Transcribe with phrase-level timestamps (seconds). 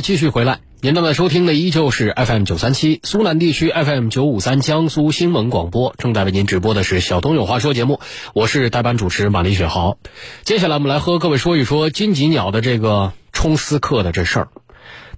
[0.00, 8.00] 继续回来，您正在收听的依旧是 FM 九三七苏南地区 FM 九五三江苏新闻广播，正在为您直播的是小东有话说节目，
[8.34, 9.96] 我是代班主持马丽雪豪。
[10.44, 14.48] 接下来我们来和各位说一说金吉鸟的这个冲私客的这事儿。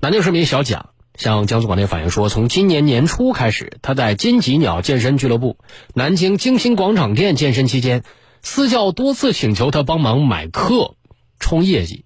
[0.00, 5.58] 南京市民小蒋向江苏广电反映说，从今年年初开始，他在金吉鸟健身俱乐部
[5.95, 8.04] 南京京新广场店健身期间，
[8.42, 10.95] 私教多次请求他帮忙买课
[11.40, 12.04] 冲业绩，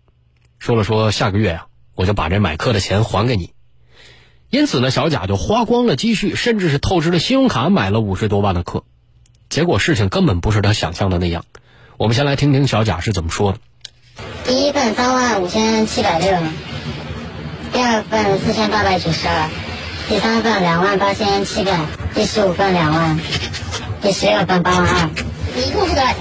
[0.58, 1.66] 说了说下个月啊。
[1.94, 3.52] 我就把这买课的钱还给你，
[4.48, 8.84] 因此呢，小贾就花光了积蓄，甚至是透支了信用卡买了五十多万的课，
[9.50, 11.44] 结果事情根本不是他想象的那样。
[11.98, 13.58] 我们先来听听小贾是怎么说的：
[14.44, 16.38] 第一份三万五千七百六，
[17.72, 19.48] 第二份四千八百九十二，
[20.08, 21.78] 第三份两万八千七百，
[22.14, 23.20] 第十五份两万，
[24.00, 25.10] 第十六份八万二，
[25.56, 26.16] 一共是多少钱？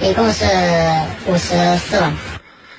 [0.00, 0.44] 一共是
[1.26, 2.14] 五十四万。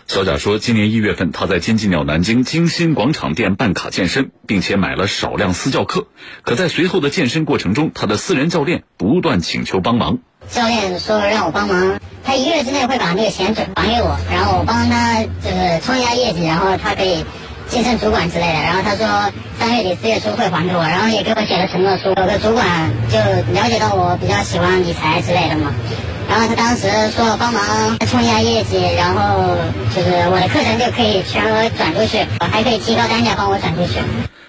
[0.10, 6.08] 小贾说，今年一月份，他在金鸡鸟南京金鑫广场店办卡健身，并且买了少量私教课。
[6.42, 10.18] 可在随后的健身过程中，他的私人教练不断请求帮忙。
[10.50, 17.24] 教练说让我帮忙，他一个月之内会把那个钱转还给我，然后我帮他就是冲一下业绩，然后他可以
[17.68, 18.54] 晋升主管之类的。
[18.54, 22.10] 然后他说三月底四月初会还给我，然后也给我写了承诺书。
[22.10, 22.66] 有个主管
[23.12, 23.20] 就
[23.54, 25.72] 了解到我比较喜欢理财之类的嘛。
[26.30, 29.58] 然后他当时说帮忙冲一下业绩，然后
[29.96, 34.00] 就是我的课程就可以全额转出去，还可以提高单价帮我转出去。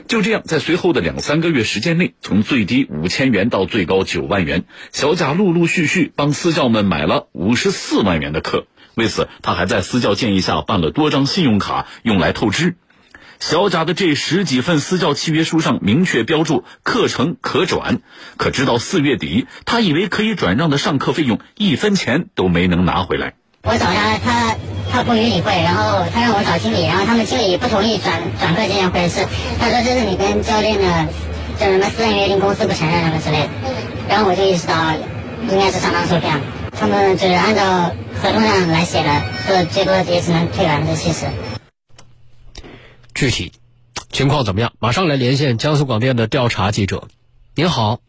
[0.07, 8.67] 就这样，在随后的两三个月时间内，从最低五千元到最高九万元，小贾陆陆续续帮私教们买了五十四万元的课。
[8.95, 12.75] 为此，他还在私教建议下办了多张信用卡，用来透支。
[13.41, 18.01] 小贾的这十几份私教契约书上明确标注课程可转，
[18.37, 23.33] 可直到四月底，他以为可以转让的上课费用一分钱都没能拿回来。
[23.63, 24.57] 我找他，他
[24.93, 29.27] 他不予理会，然后他让我找经理，然后他们经理不同意转转课这件回事，
[29.59, 31.09] 他说这是你跟教练的
[31.59, 33.49] 叫什么私人约定，公司不承认什么之类的。
[34.07, 34.95] 然后我就意识到
[35.51, 36.43] 应该是上当受骗了，
[36.79, 37.91] 他们就是按照
[38.23, 39.09] 合同上来写的，
[39.47, 41.25] 说最多也只能退百分之七十。
[43.21, 43.53] 具体
[44.09, 44.73] 情况怎么样？
[44.81, 47.09] 马上来连线江苏广电的调查记者。
[47.55, 48.01] 您好，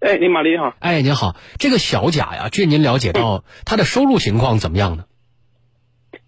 [0.00, 1.36] 哎，您马丽好，哎，您好。
[1.58, 5.04] 这个小贾呀，据您了解到，他的收入情况怎么样呢？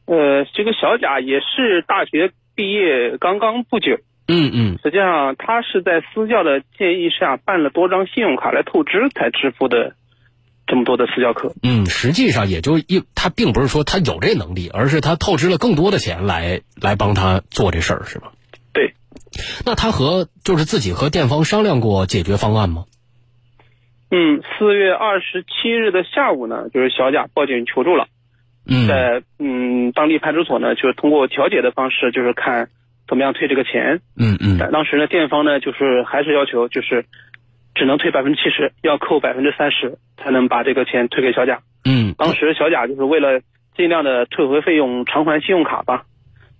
[0.04, 3.98] 呃，这个小贾也是大学毕业刚刚不久。
[4.26, 4.78] 嗯嗯。
[4.82, 9.94] 实际上，他是在私教的建议下办了多张信用卡来透支才支付的。
[10.68, 18.32] 这么多的私教课，嗯，实际上也就一，他并不是说他有这能力，而是他透支了更多的钱来来帮他做这事儿，是吧？
[18.74, 18.92] 对。
[19.64, 22.84] 那他和就是自己和店方商量过解决方案吗？
[24.10, 28.06] 嗯，四月二十七日的下午呢，就是小贾报警求助了。
[28.66, 28.86] 嗯。
[28.86, 32.68] 在嗯当地派出所呢，就是通过调解的方式，就是看
[33.08, 34.02] 怎么样退这个钱。
[34.16, 34.58] 嗯嗯。
[34.70, 37.06] 当时呢，店方呢就是还是要求就是。
[37.78, 41.60] 只能退百分之七十，要扣百分之三十才能把这个钱退给小贾。
[41.84, 43.40] 嗯，当时小贾就是为了
[43.76, 46.02] 尽量的退回费用偿还信用卡吧，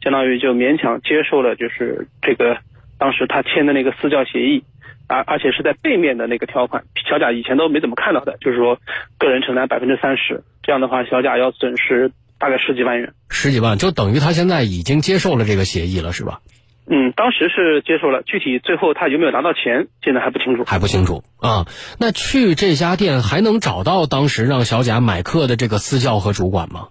[0.01, 2.59] 相当于就勉强接受了就是这个
[2.99, 4.63] 当时他签的那个私教协议，
[5.09, 8.79] 而而且是在背面的那个条款，小贾以前都没怎么看到的，就是说
[9.19, 13.13] 个人承担百分之三十，这样的话小贾要损失大概十几万元。
[13.29, 16.41] 十几万就等于他现在已经接受了这个协议了，是吧？
[16.91, 20.65] 嗯，当时是接受了，具体最后他有没有拿到钱，现在还不清楚。
[20.65, 21.67] 还不清楚啊？
[22.01, 26.89] 那去这家店还能找到当时让小贾买课的这个私教和主管吗？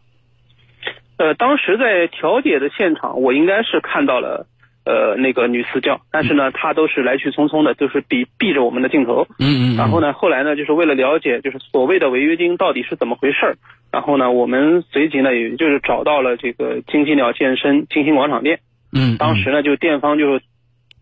[1.18, 4.46] 呃，当时在调解的现场，我应该是看到了
[4.86, 9.26] 呃那个女私教，但是呢，她都是来去匆匆的，就是避避着我们的镜头。
[9.40, 9.78] 嗯嗯。
[9.78, 13.58] 然后呢，后来呢，就是为了了解就是所谓的违约金到底是怎么回事儿，
[13.92, 18.60] 然后呢，我们随即呢，也就是找到了这个金鸡鸟健身金星广场店。
[18.92, 20.42] 嗯，当时呢，就店方就是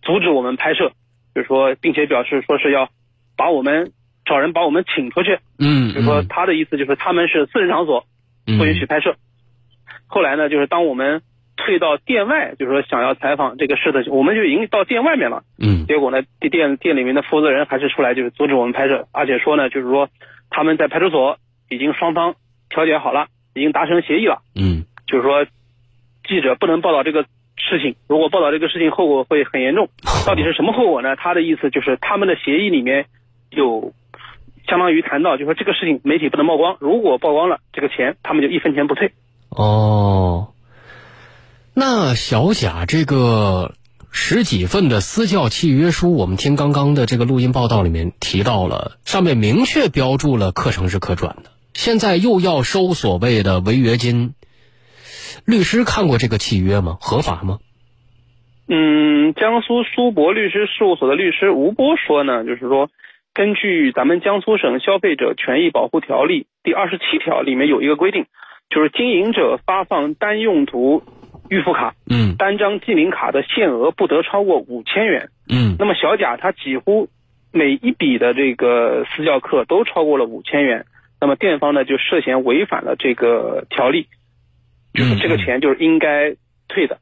[0.01, 0.91] 阻止我们拍摄，
[1.35, 2.89] 就是说，并且表示说是要
[3.37, 3.91] 把我们
[4.25, 5.37] 找人把我们请出去。
[5.59, 8.05] 嗯，就是说他的意思就是他们是私人场所，
[8.45, 9.15] 不允许拍摄。
[10.07, 11.21] 后来呢，就是当我们
[11.55, 15.43] 退到店外，就是说想要采访这个事的，我们就已经到店外面了。
[15.59, 20.09] 嗯，结果呢，店店里面的负责人还是出来就是阻止我们拍摄，而且说呢，就是说
[20.49, 21.37] 他们在派出所
[21.69, 22.35] 已经双方
[22.69, 24.41] 调解好了，已经达成协议了。
[24.55, 25.45] 嗯，就是说
[26.27, 27.25] 记者不能报道这个。
[27.69, 29.89] 事情如果报道这个事情，后果会很严重。
[30.25, 31.15] 到底是什么后果呢？
[31.15, 33.07] 他的意思就是他们的协议里面
[33.49, 33.93] 有
[34.67, 39.11] 相当于谈到，就说这个事情媒体不能曝光，如果曝光了，这个钱他们就一分钱不退。
[39.49, 40.53] 哦，
[41.73, 43.73] 那小贾这个
[44.11, 54.33] 十几份的私教契约书，我们听刚刚的这个录音报道里面提到了，上面明确标注了课程是可转的，现在又要收所谓的违约金。
[55.45, 56.97] 律师看过这个契约吗？
[57.01, 57.59] 合法吗？
[58.67, 62.89] 嗯，江苏苏博律师事务所的律师吴波说呢，就是说，
[63.33, 68.25] 根据咱们江苏省消费者权益保护条例第二十七条里面有一个规定，
[68.69, 71.03] 就是经营者发放单用途
[71.49, 75.29] 预付卡、嗯单张记名卡的限额不得超过五千元。
[75.47, 77.07] 嗯那么小贾他几乎
[77.51, 80.85] 每一笔的这个私教课都超过了五千元，
[81.21, 84.07] 那么店方呢就涉嫌违反了这个条例，
[84.95, 86.35] 就是这个钱就是应该
[86.67, 86.97] 退的，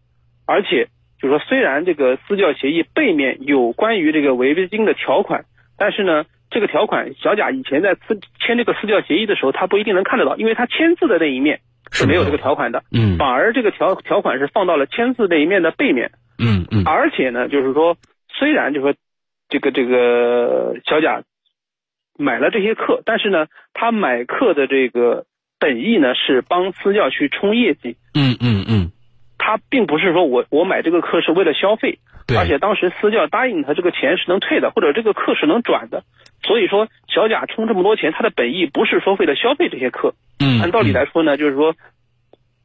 [0.45, 0.88] 而且
[1.22, 5.45] 就是说虽然这个私教协议背面有关于这个违约金的条款，
[5.78, 6.25] 但是呢。
[6.51, 11.62] 这个条款，小贾以前在私签这个私教协议的时候，他不一定能看得到，因为他签字的那一面
[11.92, 16.12] 是没有这个条款的，嗯反而这个条条款是放到了签字那一面的背面。
[16.38, 17.98] 嗯嗯而且呢，就是说，
[18.38, 18.96] 虽然就是说
[19.50, 21.24] 这个这个小贾
[22.19, 25.25] 买了这些课，但是呢，他买课的这个
[25.63, 28.92] 本意呢是帮私教去冲业绩，嗯嗯嗯，
[29.38, 36.04] 他并不是说我我买这个课是为了消费，对，而且当时私教答应他这个钱是能退的，或者这个课是能转的，
[36.44, 40.60] 所以说小贾充这么多钱，他的本意不是说为了消费这些课，嗯。
[40.60, 41.74] 按道理来说呢，就是说。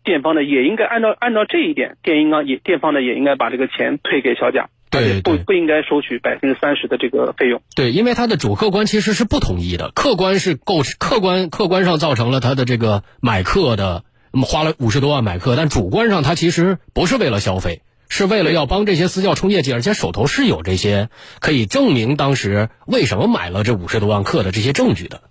[0.04, 7.62] 店方呢也应该按照按照这一点，店应该也店方呢也应该把这个钱退给小贾，对对不应该收取百分之三十的这个费用。
[7.74, 21.08] 对，因为他的主客观其实是不统一的，客观是构客观客观上造成了他的这个买课的嗯花了五十多万买课，但主观上他其实不是为了消费，是为了要帮这些私教冲业绩，而且手头是有这些
[21.40, 25.22] 可以证明当时为什么买了这五十多万课的这些证据的。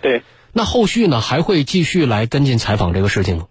[0.00, 0.22] 对，
[0.52, 3.46] 那后续呢还会继续来跟进采访这个事情吗？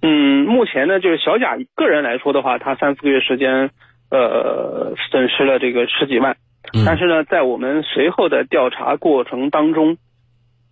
[0.00, 3.70] 嗯，目前呢，就是小贾个人来说的话，他三四个月时间，
[4.10, 6.36] 呃，损失了这个十几万。
[6.72, 9.96] 嗯但是呢，在我们随后的调查过程当中，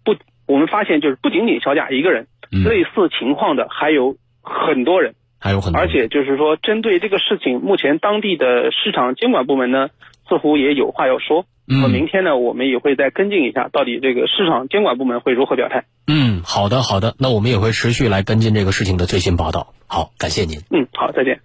[0.05, 0.15] 不，
[0.47, 5.15] 我们发现就是不仅仅小贾一个人，嗯类似情况的还有很多人。
[5.39, 9.89] 还有很多，而且就是说，针对这个事情，目前当地的市场监管部门呢，
[10.29, 11.43] 似乎也有话要说。
[11.43, 15.85] 嗯那么明天呢，我们也会再跟进一下，到底这个市场监管部门会如何表态。
[16.07, 19.75] 嗯，好的好的，那我们也会持续来跟进这个事情的最新报道。
[19.87, 20.59] 好，感谢您。
[20.71, 21.41] 嗯，好，再见。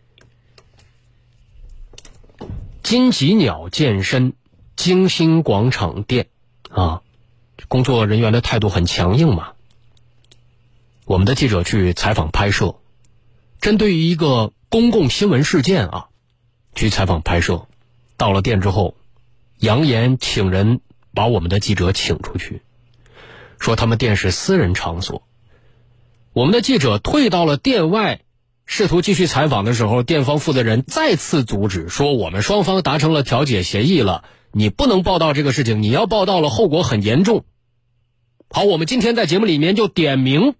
[2.91, 4.33] 金吉鸟健身
[4.75, 6.27] 金星广场店
[6.69, 7.03] 啊，
[7.69, 9.53] 工作人员的态度很强硬嘛。
[11.05, 12.75] 我们的记者去采访拍摄，
[13.61, 16.09] 针对于一个公共新闻事件啊，
[16.75, 17.65] 去采访拍摄，
[18.17, 18.97] 到了店之后，
[19.57, 20.81] 扬言请人
[21.13, 22.61] 把我们的记者请出去，
[23.57, 25.23] 说他们店是私人场所。
[26.33, 28.19] 我们的记者退到了店外，
[28.73, 34.23] 试图继续采访的时候，店方负责人再次阻止，说我们双方达成了调解协议了，
[34.53, 37.43] 你不能报道这个事情，你要报道了，后果很严重。
[38.49, 40.55] 好，我们今天在节目里面就点名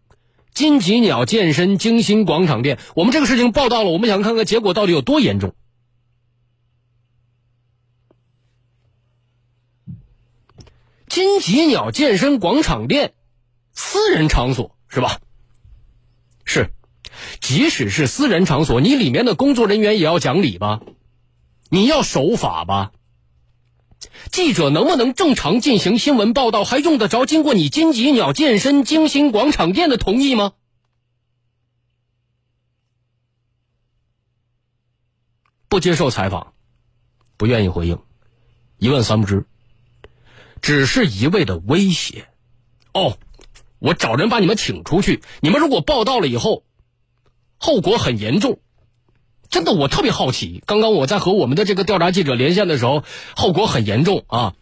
[0.53, 5.55] 金吉鸟健身金星广场店，我们这个事情报道了，我们想看看结果到底有多严重。
[11.07, 13.13] 金吉鸟健身广场店，
[13.71, 15.21] 私人场所是吧？
[16.43, 16.73] 是，
[17.39, 20.81] 即使是私人场所，你里面的工作人员也要讲理吧？
[21.69, 22.91] 你要守法吧？
[24.31, 30.53] 记者能不能正常进行新闻报道，还用得着经过你金吉鸟健身金星广场店的同意吗？
[35.67, 36.53] 不接受采访，
[37.37, 37.99] 不愿意回应，
[38.77, 39.45] 一问三不知，
[40.61, 42.27] 只是一味的威胁。
[42.93, 43.17] 哦，
[43.79, 46.65] 我找人把你们请出去，你们如果报道了以后，
[47.61, 48.59] 后果很严重。
[49.49, 50.63] 真的，我特别好奇。
[50.65, 53.03] 刚刚我在和我们的这个调查记者连线的时候，
[53.35, 54.53] 后果很严重啊。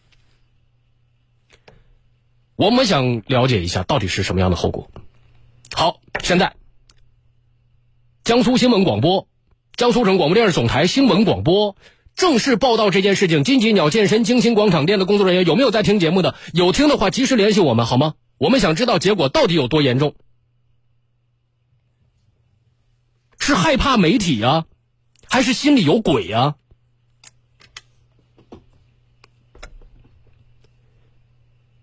[2.55, 4.89] 我们想了解一下到底是什么样的后果。
[5.73, 6.55] 好，现在
[8.25, 9.27] 江苏新闻广播、
[9.77, 11.77] 江苏省广播电视总台新闻广播
[12.15, 13.45] 正式报道这件事情。
[13.45, 16.35] 金吉鸟健身金星广场店的工作人员有没有在听节目的？
[16.51, 18.15] 有听的话，及时联系我们好吗？
[18.39, 20.15] 我们想知道结果到底有多严重。
[23.49, 24.67] 是害怕媒体呀、
[25.27, 26.55] 还是心里有鬼呀、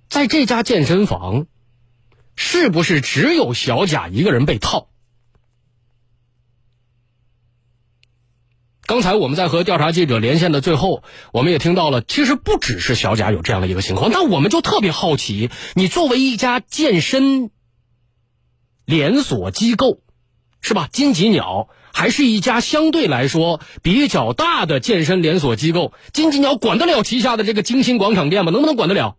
[0.09, 1.49] 在这家健身房，
[2.37, 4.91] 是不是只有小贾一个人被套？
[8.83, 14.13] 刚才我们在和调查记者连线的最后，我们也听到了，其实不只是小贾有这样的一个情况。
[14.13, 17.51] 那我们就特别好奇，你作为一家健身
[18.85, 20.01] 连锁机构，
[20.67, 20.89] 是吧？
[20.93, 28.51] 金吉鸟还是一家相对来说比较大的健身连锁机构，金吉鸟管得了旗下的这个金星广场店吗？
[28.51, 29.17] 能不能管得了？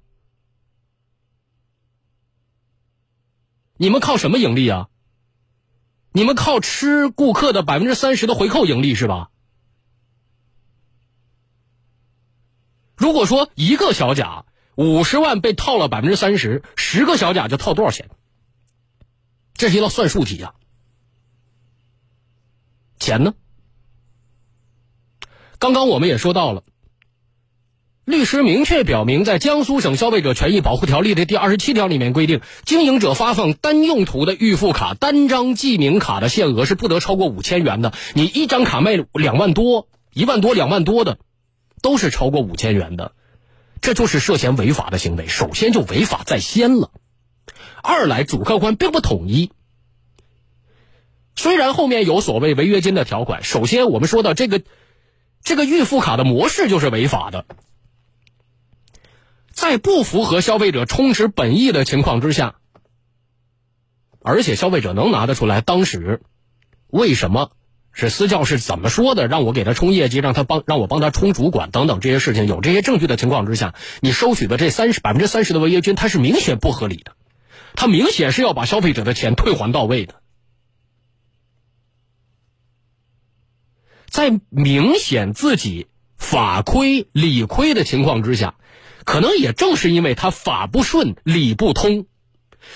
[3.77, 4.89] 你们靠什么盈利啊？
[6.11, 9.29] 你们靠吃顾客的百分之三十的回扣盈利是吧？
[12.97, 14.43] 如果说一个小甲
[14.75, 18.09] 五十万被套了百分之三十，十个小甲就套多少钱？
[19.53, 20.53] 这是一道算术题啊。
[22.99, 23.33] 钱呢？
[25.59, 26.63] 刚刚我们也说到了，
[28.05, 37.93] 律师明确表明，在江苏省消费者权益保护条例的第二十七条里面规定，经营者发放单用途的预付卡、单张记名卡的限额是不得超过五千元的。
[38.13, 41.17] 你一张卡卖两万多、一万多、两万多的，
[41.81, 43.13] 都是超过五千元的，
[43.81, 45.27] 这就是涉嫌违法的行为。
[45.27, 46.91] 首先就违法在先了，
[47.81, 49.51] 二来主客观并不统一。
[51.37, 54.61] 虽然后面有所谓违约金的条款，首先我们说到这个。
[55.43, 57.45] 这个预付卡的模式就是违法的，
[59.53, 62.55] 在不符合消费者充值本意的情况之下，
[64.21, 66.21] 而且消费者能拿得出来当时
[66.87, 67.51] 为什么
[67.93, 77.13] 是私教是怎么说的，让我给他充业绩，让他帮让我帮他充主管等等这些事情，有这些证据的情况之下，你收取的这三十百分之三十的违约金，它是明显不合理的，
[77.75, 80.15] 它明显是要把消费者的钱退还到位的。
[84.09, 85.87] 在明显自己
[86.17, 88.55] 法亏理亏的情况之下，
[89.05, 92.07] 可能也正是因为他法不顺理不通，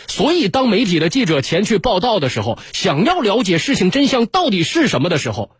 [0.07, 5.55] 所以当媒体的记者前去报道的时候，想要了解事情真相到底是什么的时候，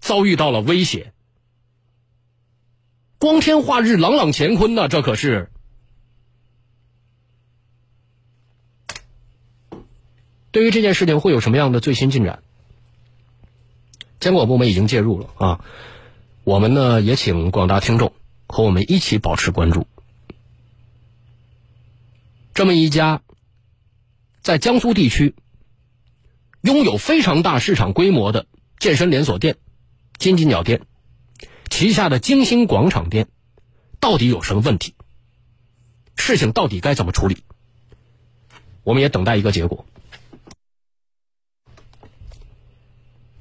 [0.00, 1.12] 遭遇到了威胁。
[3.18, 5.50] 光天化日，朗朗乾坤呐，这可是。
[10.50, 12.42] 对于这件事情会有什么样的最新进展？
[14.22, 15.64] 监管部门已经介入了啊，
[16.44, 18.12] 我们呢也请广大听众
[18.46, 19.88] 和我们一起保持关注。
[22.54, 23.20] 这么一家
[24.40, 25.34] 在江苏地区
[26.60, 28.46] 拥有非常大市场规模的
[28.78, 29.56] 健身连锁店——
[30.18, 30.82] 金鸡鸟店
[31.68, 33.26] 旗下的金星广场店，
[33.98, 34.94] 到底有什么问题？
[36.14, 37.38] 事情到底该怎么处理？
[38.84, 39.84] 我们也等待一个结果。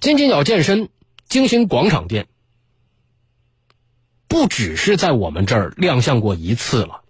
[0.01, 0.89] 金鸡鸟健身
[1.29, 2.27] 金星广场店，
[4.27, 7.01] 不只是在我们这儿亮相过一次了。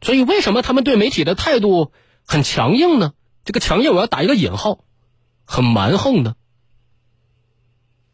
[0.00, 1.90] 所以，为什么他们对媒体的态度
[2.24, 3.14] 很强硬呢？
[3.44, 4.84] 这个强硬我要打一个引号，
[5.44, 6.36] 很蛮横呢。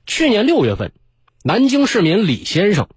[0.07, 0.92] 去年六月份，
[1.42, 2.88] 南京市民李先生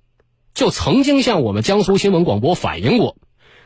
[0.54, 3.18] 就曾经向我们江苏新闻广播反映过，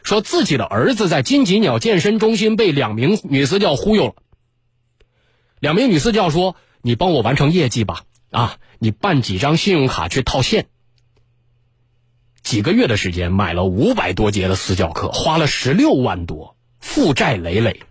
[0.02, 4.16] 说自己的儿子在金鸡鸟健身中心被两名女私教忽悠了。
[5.66, 10.68] 两名女私教说：“你帮我完成业绩吧，啊，你办几张信用卡去套现。
[12.44, 17.82] 几个月的时间买了五百多节的私教课，花了十六万多，负债累累。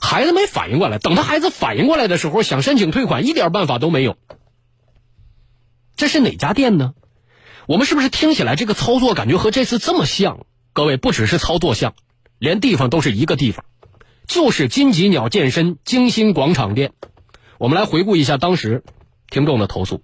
[0.00, 4.16] 孩子没反应过来，等他孩子反应过来的时候，想申请退款，一点办法都没有。
[5.96, 6.94] 这是哪家店呢？
[7.66, 10.46] 我们是不是听起来这个操作感觉和这次这么像？
[10.72, 11.92] 各位，不只是操作像，
[12.38, 13.66] 连地方都是一个地方，
[14.26, 16.92] 就是金吉鸟健身金星广场店。”
[17.58, 18.84] 我们来回顾一下当时
[19.28, 20.00] 听众的投诉。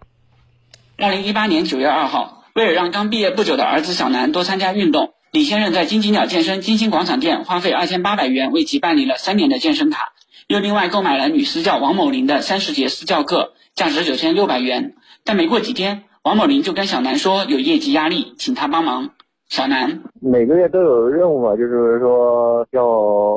[0.99, 10.15] 二零一八年九月二号，为了让刚毕业不久的儿子小南多参加运动，李先生在金鸡鸟健身金星广场店花费二千八百元为其办理了三年的健身卡，
[10.49, 14.97] 又另外购买了女私教王某林的三十节私教课，价值九千六百元。
[15.23, 19.11] 但没过几天，王某林就跟小南说有业绩压力，请他帮忙。
[19.49, 22.87] 小南每个月都有任务嘛，就是说要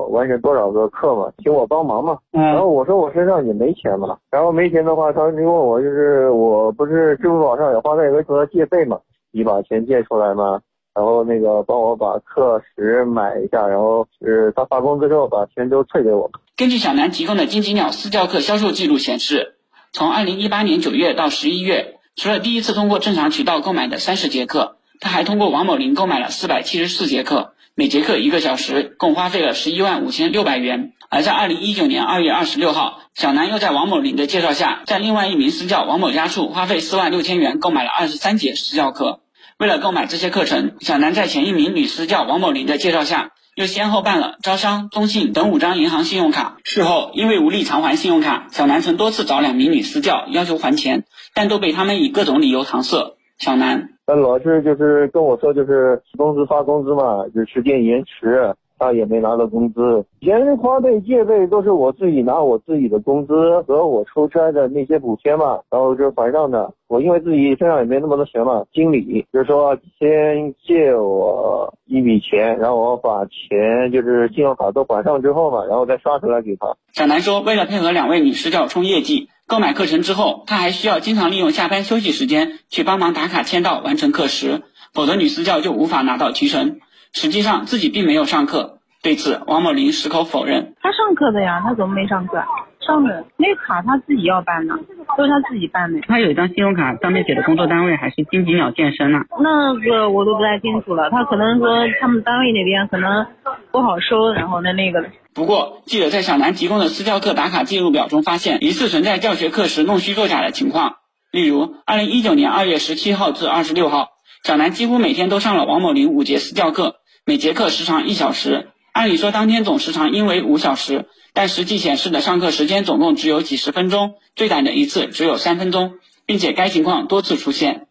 [0.10, 2.18] 完成多少个课嘛，请我帮忙嘛。
[2.32, 2.42] 嗯。
[2.42, 9.00] 然后我说我身上也没钱嘛，然后没钱的话，他就问我就是我不是支付宝上有花呗，有说借呗嘛，
[9.32, 10.62] 你把钱借出来嘛，
[10.96, 16.32] 然后那个帮我把课时买一下，然后是他发工资之后把钱都退给我。
[16.56, 19.56] 根据小南提供的金鸡鸟私教课销售记录显示，
[19.92, 24.77] 从二零一八年九月到十一月，除了第一次通过正常渠道购买的三十节课。
[25.00, 30.94] 他还通过王某林购买了四百七十四节课，每节课一个小时，共花费了十一万五千六百元。
[31.10, 39.22] 而在二零一九年二月二十六号，小南又在王某林的介绍下，在另外一名私教王某家处花费四万六千元购买了二十三节私教课。
[39.58, 46.58] 为了购买这些课程，小南在前一名女私教王某林的介绍下，又先后办了招商、中信等五张银行信用卡。
[46.64, 53.17] 事后因为无力偿还信用卡，小南曾多次找两名女私教要求还钱，但都被他们以各种理由搪塞。
[53.38, 53.90] 小南。
[54.06, 60.06] 那老是就是跟我说，就是公司发工资嘛，就时间延迟，他也没拿到工资。
[60.22, 66.72] 钱花呗借呗都是我自己拿我自己的工资和我出差的那些补贴嘛，然后就还上的。
[66.88, 76.74] 我因为自己身上也没那么多钱嘛，经理就是说先借我一笔钱，然后我把钱就是信用卡都还上之后嘛，然后再刷出来给他。
[76.94, 84.64] 小南说，为了配合两位女师教冲业绩，购买课程之后，他还需要经常利用下班休息时间去帮忙打卡签到，完成课时，
[84.94, 86.82] 否则女私教就无法拿到提成。
[87.14, 88.80] 实际上自己并没有上课。
[89.02, 90.76] 对此，王某林矢口否认。
[90.82, 92.44] 他上课的呀，他怎么没上课？
[92.88, 94.74] 上的那卡他自己要办的，
[95.18, 96.00] 都是他自己办的。
[96.08, 99.20] 他有一张信用卡，上面写的工作单位还是金吉鸟健身呢。
[99.40, 103.28] 那个我都不太清楚了，他可能说他们单位那边可能
[103.72, 105.06] 不好收，然后那那个。
[105.34, 110.96] 不过，记者在小南提供的私教课打卡记录表中发现，疑似存在教学课时弄虚作假的情况。
[111.32, 114.08] 例如，二零一九年二月十七号至二十六号，
[114.44, 118.70] 小南几乎每天都上了王某林五节私教课，每节课时长一小时。
[118.98, 121.06] 按理说，当天总时长应为五小时。
[121.32, 127.86] 但实际显示的上课时间总共只有几十分钟，最短的一次只有三分钟，并且该情况多次出现。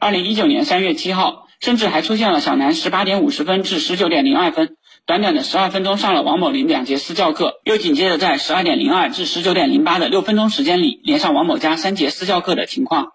[0.00, 4.76] 二零一九年三月七号，甚至还出现了小南十八点五十分至十九点零二分，
[5.06, 13.12] 短短的十二分钟上了王某林两节私教课，又紧接着在十二点零二至十九点零八的六分钟时间里连上王某家三节私教课的情况。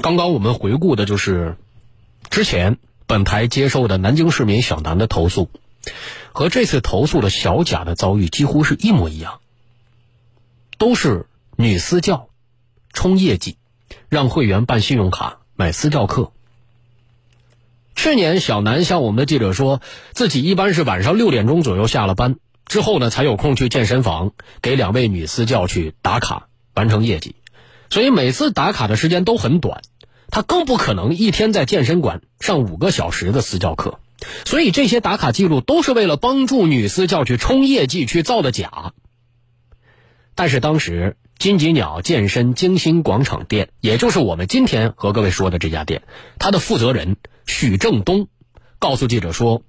[0.00, 1.58] 刚刚我们回顾的就是
[2.30, 2.78] 之前
[3.10, 5.50] 本台接受的南京市民小南的投诉。
[6.30, 9.40] 和这次投诉的小贾的遭遇几乎是一模一样，
[10.78, 11.26] 都是
[11.56, 12.28] 女私教
[12.92, 13.56] 冲业绩，
[14.08, 16.30] 让会员办信用卡买私教课。
[17.96, 22.36] 去年小南向我们的记者说，自己一般是晚上六点钟左右下了班
[22.66, 24.30] 之后呢，才有空去健身房
[24.62, 27.34] 给两位女私教去打卡完成业绩，
[27.90, 29.82] 所以每次打卡的时间都很短，
[30.30, 33.98] 他更不可能一天在健身馆上五个小时的私教课。
[34.44, 38.92] 所以这些打卡记录都是为了帮助女私教去冲业绩去造的假。
[40.34, 46.02] 但是当时金吉鸟健身京星广场店，也就是我们今天和各位说的这家店，
[46.38, 48.28] 它的负责人许正东
[48.78, 49.62] 告诉记者说，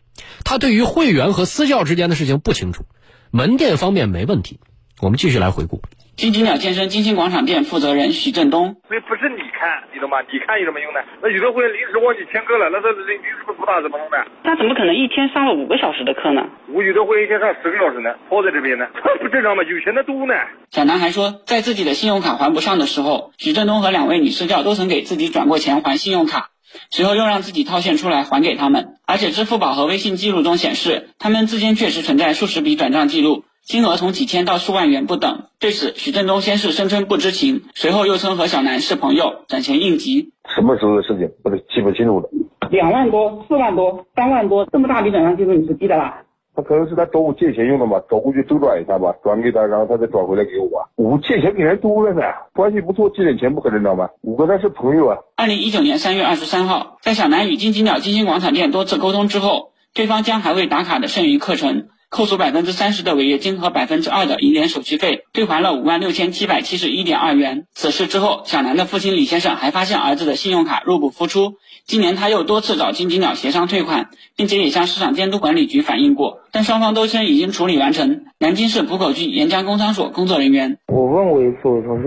[0.44, 2.84] 他对于会员和私教之间的事情不清楚，
[3.32, 4.60] 门店方面没问题。
[5.00, 5.82] 我们继续来回顾。
[6.22, 10.22] 金吉鸟健身金星广场店负责人徐振东，所以不是你看，你懂吗？
[10.32, 11.02] 你看有什么用呢？
[11.18, 14.22] 那有的会员临时忘记签课了，那他临临时不打怎么弄呢？
[14.44, 16.46] 他怎么可能一天上了五个小时的课呢？
[16.70, 18.86] 我有的会员一天上十个小时呢，泡在这边呢，
[19.18, 19.64] 不正常吗？
[19.64, 20.36] 有钱的多呢。
[20.70, 26.54] 小男孩说，在自己的信用卡还不上的时候，徐振东和两位女私教都曾给自己转过钱还信用卡，
[26.92, 33.44] 随后又让自己套现出来还给他们，而且支付宝和微信记录中显示，他们之间确实存在数十笔转账记录。
[33.64, 35.44] 金额从几千到数万元不等。
[35.60, 40.32] 对此，许振东先是声称不知情，随后又称和小南是朋友，攒钱应急。
[40.56, 42.30] 什么时候的事情，我都记不清楚了。
[42.70, 46.24] 两万多、四万多、三万多，这么大笔转账记录你不记得啦？
[46.54, 50.90] 他可能是他找我借钱用的嘛，找过去周转一下吧，转给他，然后他再转回来给我。
[50.96, 52.22] 我借钱给人多了呢，
[52.54, 54.10] 关系不错，借点钱不可能知道吗？
[54.22, 55.18] 我跟他是朋友啊。
[55.38, 61.88] 二零一九年三月二十三号，在小南与金鸡鸟金星广场店多次沟通之后，对方将还未打卡的剩余课程。
[62.12, 67.68] 扣除百分之三十的违约金和百分之二的银联手续费，退还了五万六千七百七十一点二元。
[67.74, 71.54] 此事之后，小南的父亲李先生还发现儿子的信用卡入不敷出。
[71.86, 78.26] 今年他又多次找金鸡鸟协商退款，并且也向市场监督管理局反映过，但双方都称已经处理完成。
[78.40, 81.98] 南京市浦口区沿江工商所工作人员，我问过一次，我说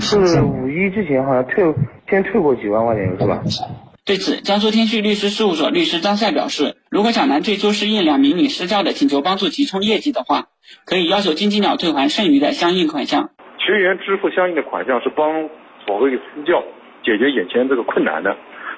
[0.00, 1.64] 是是五一之前好像退
[2.10, 3.40] 先退过几万块钱是吧？
[4.06, 10.46] 对此，江苏天旭律师事务所律师张赛表示，如果小南最初是应两名女私教的请求帮助其冲业绩的话，
[10.86, 13.30] 可以要求金鸡鸟退还剩余的相应款项。
[13.58, 15.50] 学员支付相应的款项是帮
[15.84, 16.62] 所谓私教
[17.02, 18.30] 解决眼前这个困难的，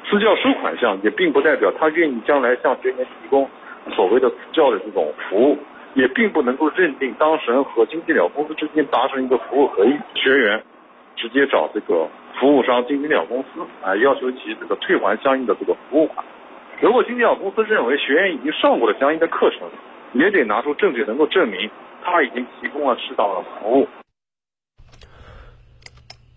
[0.09, 3.47] 私教收款项也并不代表他愿意将来向学员提供
[3.95, 5.59] 所谓的私教的这种服务，
[5.93, 10.62] 也并不能够认定当事人和金鸡鸟公司之间达成一个服务合意，学员
[11.17, 12.09] 直接找这个。
[12.40, 13.48] 服务商金鸡鸟公司
[13.83, 16.24] 啊，要求其这个退还相应的这个服务款。
[16.81, 19.68] 如果金鸡鸟公司认为学员已经上过了相应的课程，
[20.14, 21.70] 也得拿出证据能够证明
[22.05, 23.88] 他已经提供了适当的服务。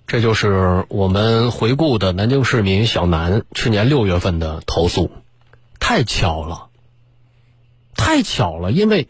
[0.07, 5.09] 这就是我们回顾的南京市民小南去年六月份的投诉，
[5.79, 6.67] 太巧了，
[7.95, 9.07] 太巧了，因为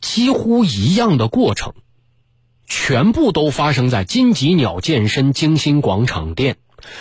[0.00, 1.72] 几乎一样的过程。
[2.66, 6.56] 全部都发生在金吉鸟健身京星广场店。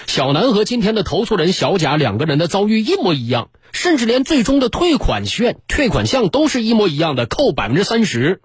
[0.08, 8.42] 小南和今天的投诉人小贾两个人的遭遇一模一样，甚至连最终的退款券、退款项都是一模一样的，扣百分之三十，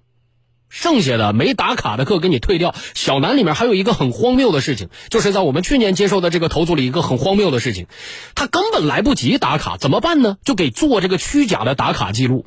[0.69, 2.75] 剩下的没打卡的课给你退掉。
[2.95, 7.87] 小南里面还有一个很荒谬的事情，就是在我们去年接受的这个投诉里，一个很荒谬的事情，
[8.35, 10.37] 他根本来不及打卡，怎么办呢？
[10.45, 12.45] 就给做这个虚假的打卡记录。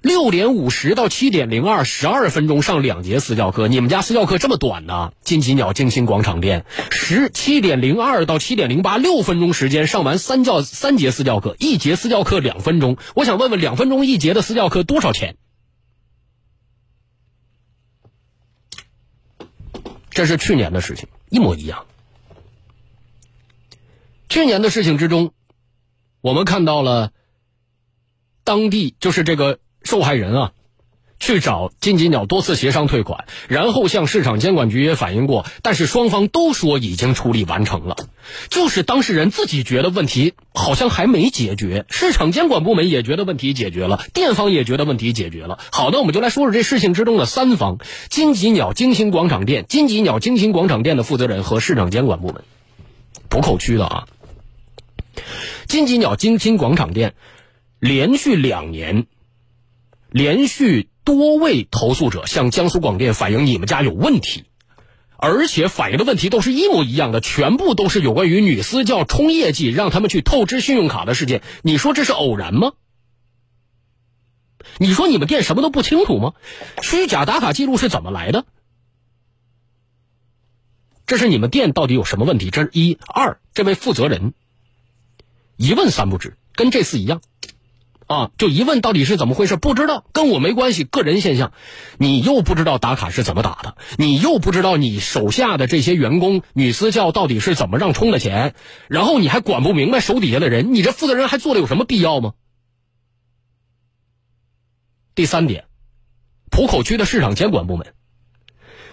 [0.00, 3.66] 六点五十到七点零二，十二分钟上两节私教课。
[3.66, 5.12] 你们家私教课这么短呢？
[5.22, 12.96] 金鸡鸟静心广场店，十七点零二到七点零八，六分钟时间上完三教三节私教课，一节私教课两分钟。
[13.16, 15.36] 我想问问，两分钟一节的私教课多少钱？
[20.10, 21.86] 这是去年的事情，一模一样。
[24.28, 25.32] 去年的事情之中，
[26.20, 27.10] 我们看到了
[28.44, 29.58] 当地就是这个
[29.88, 30.52] 受害人啊。
[31.20, 37.96] 去找金吉鸟多次协商退款，然后向市场监管局也反映过，但是双方都说已经处理完成了，
[38.50, 45.58] 就是当事人自己觉得问题好像还没解决，市场监管部门也觉得问题解决了，店方也觉得问题解决了。
[45.72, 52.44] 好的，我们就来说说这事情之中的三方：金吉鸟金星广场店、金吉鸟金星广场店的负责人和市场监管部门。
[53.28, 54.06] 浦口区的啊，
[55.66, 57.14] 金鸡鸟金星广场店
[57.80, 59.06] 连续两年，
[60.10, 60.88] 连续。
[61.04, 64.44] 多位投诉者向江苏广电反映，你们家有问题，
[65.16, 71.40] 而且反映的问题都是一模一样的，全部都是有关于女私教冲业绩，让他们去透支信用卡的事件。
[71.62, 72.72] 你说这是偶然吗？
[74.76, 76.34] 你说你们店什么都不清楚吗？
[76.82, 78.44] 虚假打卡记录是怎么来的？
[81.06, 82.50] 这是你们店到底有什么问题？
[82.50, 84.34] 这是一二，这位负责人
[85.56, 87.22] 一问三不知，跟这次一样。
[88.08, 89.56] 啊，就一问到底是怎么回事？
[89.56, 91.52] 不知道，跟我没关系，个人现象。
[91.98, 98.54] 你又不知道打卡是怎么打的，你又不知道你手下的这些员工女私教到底是怎么让充的钱，
[98.88, 102.32] 然后你还管不明白手底下的人，你这负责人还做的有什么必要吗？
[105.14, 105.66] 第三点，
[106.50, 107.92] 浦口区的市场监管部门，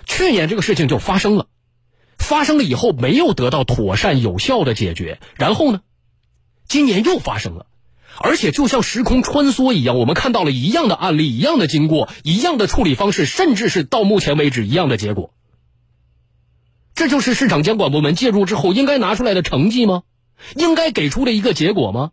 [0.05, 1.47] 去年这个事情就发生了，
[2.17, 5.79] 发生了以后没有得到妥善有效的解决，然后呢，
[6.67, 7.67] 今年又发生了。
[8.19, 15.33] 而且就像时空穿梭一样，我们看到了一样的案例、一样的经过、一样的处理方式，甚至是到目前为止一样的结果。
[16.93, 20.03] 这就是市场监管部门介入之后应该拿出来的成绩吗？
[20.55, 22.11] 应该给出的一个结果吗？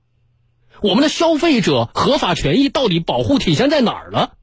[0.80, 4.34] 我们的消费者合法权益到底保护体现在哪儿了？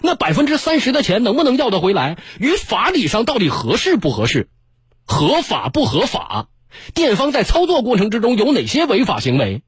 [0.00, 2.18] 那百分之三十的钱能不能要得回来？
[2.38, 4.48] 于法理上到底合适不合适？
[5.04, 6.48] 合法不合法？
[6.94, 9.62] 店方在操作过程之中有哪些违法行为？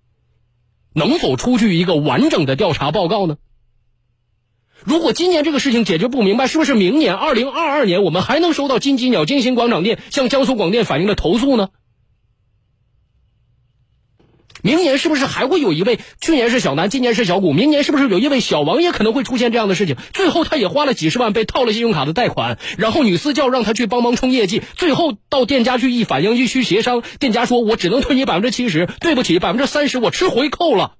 [0.95, 3.37] 能否出具一个完整的调查报告呢？
[4.85, 11.71] 如果今年这个事情解决不明白，是不是明年二零二二年我们还能收到金鸡鸟金星广场店向江苏广电反映的投诉呢？
[14.65, 16.01] 明年是不是还会有一位？
[16.23, 19.99] 去年是小南，今年是小谷，明年是不是有一位小王也可能会出现这样的事情？
[20.15, 30.97] 最后他也花了几十万被套了信用卡的贷款，然后女私教让他去帮忙冲业绩，最后到店家去一反映一去协商，店家说我只能退你百分之七十，对不起，百分之三十我吃回扣了。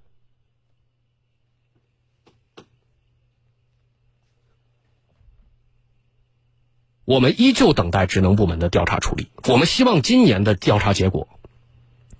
[7.07, 11.29] 我们依旧等待职能部门的调查处理，我们希望今年的调查结果。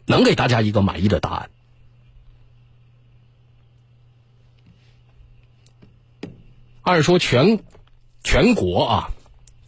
[0.07, 1.51] 能给大家一个满意的答案。
[6.83, 7.61] 按说全
[8.23, 9.11] 全国啊，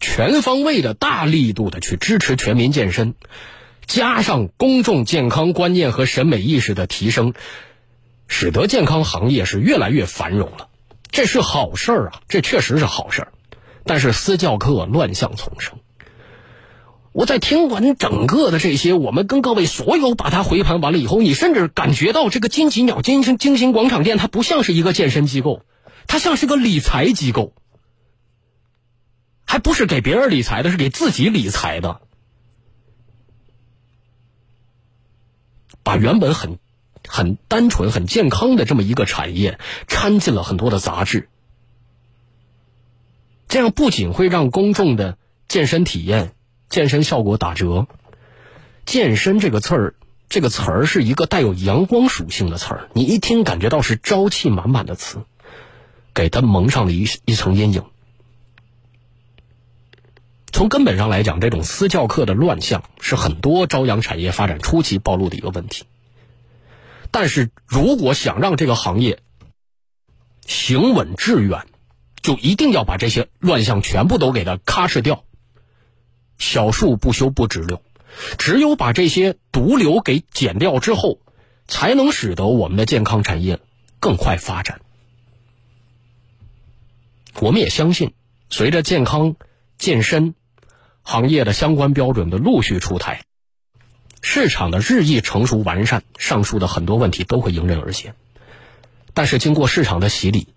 [0.00, 3.14] 全方位的大力度的去支持全民健身，
[3.86, 7.32] 加上公众健康观念和审美意识的提升，
[8.28, 10.68] 使得健康行业是越来越繁荣了。
[11.10, 13.32] 这是好事儿啊，这确实是好事儿。
[13.84, 15.78] 但是私教课乱象丛生。
[17.16, 25.62] 我在听完整个的这些，我们跟各位所有把它回盘完了以后，你甚至感觉到这个金鸡鸟金星金星广场店，它不像是一个健身机构，
[26.06, 27.54] 它像是个理财机构，
[29.46, 32.02] 还不是给别人理财的，是给自己理财的，
[35.82, 36.58] 把原本很
[37.08, 41.30] 很单纯、很健康的这么一个产业掺进了很多的杂质，
[43.48, 45.16] 这样不仅会让公众的
[45.48, 46.34] 健身体验。
[46.68, 47.86] 健身效果打折，
[48.84, 49.94] 健身这个词儿，
[50.28, 55.24] 这个词儿是一个带有阳光属性的词儿，你一听感觉到是朝气满满的词，
[56.12, 57.84] 给它蒙上了一一层阴影。
[60.52, 65.84] 从根本上来讲，这种私教课的乱象是很多朝阳产业发展初期暴露的一个问题。
[67.10, 69.20] 但是如果想让这个行业
[70.46, 71.66] 行稳致远，
[72.22, 75.24] 就一定要把这些乱象全部都给它咔哧掉。
[76.38, 77.82] 小树不修不直溜，
[78.38, 81.18] 只有把这些毒瘤给剪掉之后，
[81.66, 83.60] 才能使得我们的健康产业
[84.00, 84.80] 更快发展。
[87.40, 88.14] 我们也相信，
[88.48, 89.36] 随着健康
[89.78, 90.34] 健身
[91.02, 93.24] 行业的相关标准的陆续出台，
[94.22, 98.14] 市场的日益成熟完善，上述的很多问题都会迎刃而解。
[99.12, 100.48] 但是，经过市场的洗礼。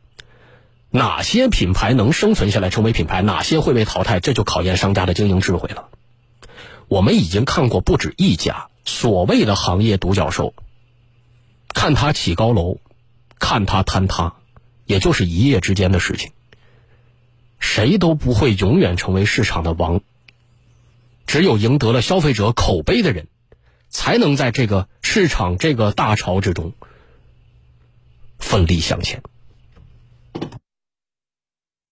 [0.91, 5.89] 哪些品牌能生存下来成为品牌，哪些会被淘汰，这就考验商家的经营智慧了。
[6.87, 10.55] 我们已经看过不止一家所谓的行业独角兽，
[11.75, 12.79] 看他起高楼，
[13.37, 14.33] 看他坍塌，
[14.85, 16.31] 也就是一夜之间的事情。
[17.59, 20.01] 谁都不会永远成为市场的王。
[21.27, 23.27] 只有赢得了消费者口碑的人，
[23.89, 26.73] 才能在这个市场这个大潮之中
[28.39, 29.21] 奋力向前。